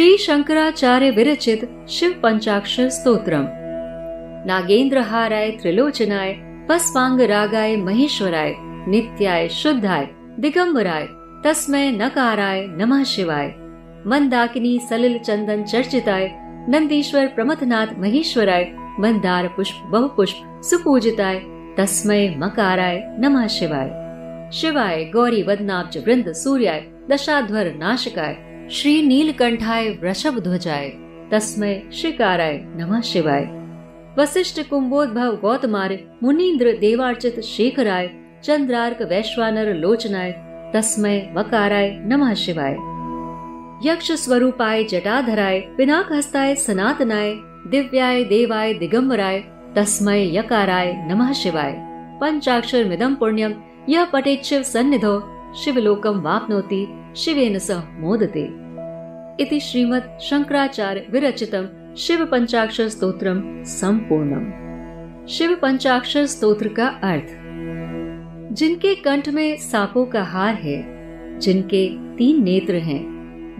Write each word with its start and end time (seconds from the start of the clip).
श्री 0.00 0.18
शंकराचार्य 0.18 1.10
विरचित 1.10 1.88
शिव 1.88 2.20
पंचाक्षर 2.22 2.88
स्तोत्रम। 2.88 3.44
नागेंद्र 4.46 4.98
हाराय 4.98 5.50
त्रिलोचनाय 5.50 6.32
पस्वांग 6.68 7.20
रागाय 7.20 7.76
महेश्वराय, 7.76 8.54
नित्याय 8.60 9.48
शुद्धाय, 9.48 10.08
दिगंबराय 10.38 11.06
तस्मय 11.44 11.90
नकाराय 11.90 12.66
नमः 12.66 13.04
शिवाय। 13.04 13.46
मंदाकिनी 14.06 14.80
सलिल 14.90 15.18
चंदन 15.18 15.64
चर्चिताय, 15.64 16.30
नंदीश्वर 16.68 17.26
प्रमथनाथ 17.26 17.86
महेश्वराय, 17.98 18.72
मंदार 19.00 19.48
पुष्प 19.48 19.86
बहु 19.86 20.08
पुष्प 20.08 20.60
सुपूजिताय 20.64 21.40
तस्मय 21.78 22.34
मकाराय 22.38 23.16
नमः 23.18 23.46
शिवाय। 23.46 23.88
शिवाय 24.52 25.04
गौरी 25.04 25.42
वदनाब्ज 25.42 25.98
वृंद 25.98 26.32
सूर्याय, 26.32 26.86
दशाध्वर 27.10 27.74
नाशकाय। 27.76 28.49
श्री 28.72 29.02
नीलकंठाय 29.02 29.88
वृषभ 29.88 30.38
ध्वजाय 30.38 30.88
तस्मय 31.32 31.82
श्रीकाराय 31.92 32.60
नमः 32.76 33.00
शिवाय। 33.00 33.44
वशिष्ठ 34.18 34.68
कुंभोद्भव 34.70 35.36
गौतमार्य, 35.36 36.04
मुनीन्द्र 36.22 36.72
देवार्चित 36.72 37.40
शेखराय, 37.40 38.10
चंद्रार्क 38.44 39.02
वैश्वानर 39.02 39.74
लोचनाय 39.74 40.32
तस्मय 40.74 41.34
वकाराय 41.36 41.90
नमः 42.02 42.34
शिवाय। 42.34 42.72
यक्ष 43.88 44.12
स्वरूपाय 44.12 44.84
जटाधराय 44.84 45.60
पिनाक 45.60 46.12
हस्ताय 46.12 46.54
सनातनाय, 46.54 47.34
दिव्याय 47.66 48.24
देवाय 48.24 48.74
दिगंबराय 48.74 49.44
तस्मय 49.76 50.38
यकाराय 50.38 50.92
नमः 51.08 51.32
शिवाय। 51.32 51.74
पंचाक्षर 52.20 52.84
मिदम 52.84 53.14
पुण्यम 53.14 53.54
यह 53.88 54.08
शिव 54.44 54.62
सन्निधो 54.62 55.36
शिवलोकम 55.56 56.20
वापनोति, 56.20 56.86
शिवेन 57.16 57.58
सह 57.58 57.82
मोदते। 57.98 58.59
इति 59.40 59.60
श्रीमद् 59.60 60.20
शंकराचार्य 60.20 61.06
विरचितम 61.10 61.94
शिव 61.96 62.24
पंचाक्षर 62.24 62.88
स्तोत्रम 62.88 63.62
संपूर्णम। 63.62 65.26
शिव 65.26 65.54
पंचाक्षर 65.62 66.26
स्त्रोत्र 66.26 66.68
का 66.68 66.86
अर्थ, 66.86 67.26
जिनके 68.54 68.94
कंठ 68.94 69.28
में 69.28 69.56
सांपों 69.56 70.06
का 70.06 70.22
हार 70.22 70.54
है, 70.54 70.82
जिनके 71.38 71.88
तीन 72.16 72.42
नेत्र 72.42 72.74
हैं, 72.74 73.02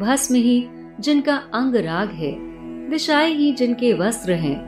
भस्म 0.01 0.35
ही 0.35 0.69
जिनका 1.01 1.37
अंग 1.37 1.77
राग 1.77 2.11
है, 2.11 2.37
दिशाएँ 2.91 3.35
ही 3.35 3.53
जिनके 3.53 3.93
वस्त्र 3.93 4.33
हैं, 4.33 4.59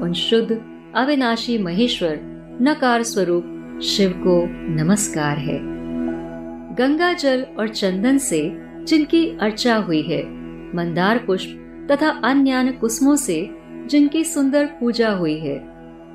उन 0.00 0.12
शुद्ध, 0.12 0.60
अविनाशी 0.94 1.58
महेश्वर, 1.58 2.18
नकार 2.62 3.02
स्वरूप 3.02 3.80
शिव 3.82 4.10
को 4.10 4.46
नमस्कार 4.84 5.38
है। 5.38 5.58
गंगा 6.74 7.12
जल 7.12 7.46
और 7.58 7.68
चंदन 7.68 8.18
से 8.18 8.56
जिनकी 8.84 9.38
अर्चा 9.40 9.76
हुई 9.76 10.02
है 10.02 10.39
मंदार 10.74 11.18
पुष्प 11.18 11.88
तथा 11.90 12.08
अन्य 12.24 12.72
कुसमों 12.80 13.16
से 13.16 13.50
जिनकी 13.86 14.24
सुंदर 14.24 14.66
पूजा 14.66 15.10
हुई 15.10 15.38
है। 15.38 15.58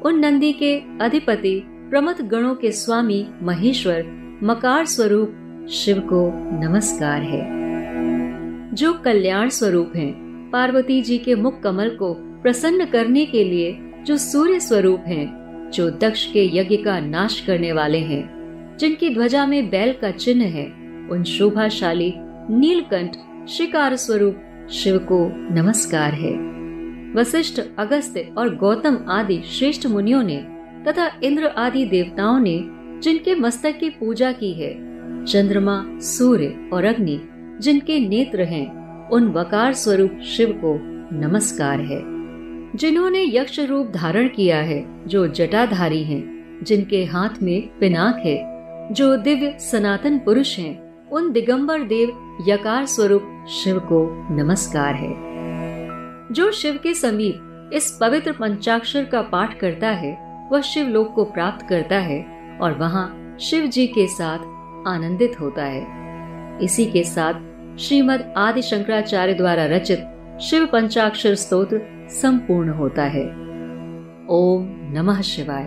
उन 0.06 0.20
नंदी 0.20 0.53
के 0.53 0.75
अधिपति 1.02 1.64
प्रमथ 1.66 2.22
गणों 2.22 2.56
के 2.56 2.72
स्वामी 2.72 3.28
महेश्वर 3.42 4.03
मकार 4.44 4.86
स्वरूप 4.86 5.67
शिव 5.70 6.00
को 6.00 6.31
नमस्कार 6.61 7.22
है। 7.22 7.44
जो 8.76 8.94
कल्याण 8.94 9.50
स्वरूप 9.50 9.92
हैं, 9.95 10.14
पार्वती 10.53 11.02
जी 11.02 11.17
के 11.17 11.36
मुख 11.36 11.61
कमल 11.61 11.89
को 11.89 12.14
प्रसन्न 12.14 12.86
करने 12.86 13.26
के 13.26 13.44
लिए 13.44 13.80
जो 14.06 14.17
सूर्य 14.17 14.59
स्वरूप 14.59 15.03
हैं, 15.08 15.45
जो 15.73 15.89
दक्ष 15.89 16.31
के 16.31 16.58
यज्ञ 16.58 16.78
का 16.78 17.00
नाश 17.00 17.39
करने 17.42 17.72
वाले 17.72 18.00
हैं 18.00 18.78
जिनकी 18.80 19.09
ध्वजा 19.09 19.45
में 19.45 19.70
बैल 19.70 19.94
का 19.94 20.11
चिन्ह 20.11 20.45
है 20.45 20.66
उन 21.11 21.23
शोभाशाली 21.23 22.14
नीलकंठ 22.50 23.16
शिकार 23.49 23.95
स्वरूप 23.95 24.67
शिव 24.71 24.97
को 24.97 25.17
नमस्कार 25.55 26.13
है। 26.13 26.31
वशिष्ठ 27.13 27.61
अगस्त्य 27.77 28.33
और 28.37 28.55
गौतम 28.55 28.97
आदि 29.08 29.42
श्रेष्ठ 29.45 29.87
मुनियों 29.87 30.23
ने 30.23 30.37
तथा 30.87 31.20
इंद्र 31.23 31.45
आदि 31.47 31.86
देवताओं 31.86 32.39
ने 32.39 32.59
जिनके 33.02 33.36
मस्तक 33.36 33.77
की 33.80 33.89
पूजा 33.89 34.31
की 34.31 34.53
है 34.53 34.73
चंद्रमा 35.25 35.99
सूर्य 35.99 36.70
और 36.73 36.86
अग्नि 36.86 37.20
जिनके 37.61 37.99
नेत्र 37.99 38.42
हैं 38.42 39.09
उन 39.09 39.27
वकार 39.31 39.73
स्वरूप 39.73 40.20
शिव 40.25 40.52
को 40.65 40.77
नमस्कार 41.15 41.80
है। 41.80 42.02
जिन्होंने 42.77 43.23
यक्ष 43.37 43.59
रूप 43.59 43.91
धारण 43.95 44.27
किया 44.27 44.58
है 44.58 45.08
जो 45.08 45.27
जटाधारी 45.27 46.03
हैं, 46.03 46.59
जिनके 46.64 47.05
हाथ 47.05 47.43
में 47.43 47.70
पिनाक 47.80 48.15
है 48.15 48.37
जो 48.93 49.15
दिव्य 49.17 49.58
सनातन 49.59 50.17
पुरुष 50.20 50.59
हैं, 50.59 50.84
उन 51.15 51.31
दिगंबर 51.31 51.83
देव 51.83 52.37
यकार 52.48 52.86
स्वरूप 52.86 53.45
शिव 53.49 53.80
को 53.80 54.27
नमस्कार 54.31 54.95
है। 54.95 55.15
जो 56.31 56.52
शिव 56.52 56.80
के 56.83 56.93
समीप 56.93 57.70
इस 57.73 57.98
पवित्र 58.02 58.31
पंचाक्षर 58.31 59.03
का 59.03 59.21
पाठ 59.21 59.59
करता 59.59 59.87
है, 59.87 60.17
वह 60.52 60.61
शिव 60.61 60.87
लोक 60.87 61.14
को 61.14 61.23
प्राप्त 61.23 61.67
करता 61.70 61.95
है 61.95 62.26
और 62.61 62.71
वहाँ 62.71 63.37
शिव 63.42 63.65
जी 63.65 63.87
के 63.87 64.08
साथ 64.08 64.37
आनंदित 64.87 65.39
होता 65.42 65.64
है। 65.64 65.86
इसी 66.61 66.86
के 66.86 67.03
साथ 67.03 67.33
श्रीमद 67.77 68.33
आदि 68.37 68.61
शंकराचार्य 68.61 69.33
द्वारा 69.33 69.65
रचित 69.65 70.03
शिव 70.42 70.65
पंचाक्षर 70.65 71.36
स्तोत्र 71.36 71.82
संपूर्ण 72.09 72.70
होता 72.70 73.03
है। 73.03 73.26
ओम 74.30 74.67
नमः 74.93 75.21
शिवाय। 75.21 75.65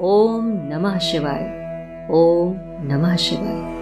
ओम 0.00 0.46
नमः 0.46 0.98
शिवाय। 0.98 1.68
ओम 2.10 2.54
नमः 2.92 3.16
शिवाय। 3.16 3.80